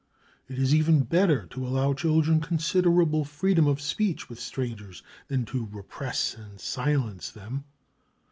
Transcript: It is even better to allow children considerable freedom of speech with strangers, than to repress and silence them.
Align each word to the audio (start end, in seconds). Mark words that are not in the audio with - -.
It 0.47 0.57
is 0.57 0.73
even 0.73 1.01
better 1.03 1.45
to 1.51 1.63
allow 1.67 1.93
children 1.93 2.39
considerable 2.41 3.23
freedom 3.23 3.67
of 3.67 3.79
speech 3.79 4.29
with 4.29 4.39
strangers, 4.39 5.03
than 5.27 5.45
to 5.45 5.69
repress 5.71 6.33
and 6.33 6.59
silence 6.59 7.29
them. 7.29 7.65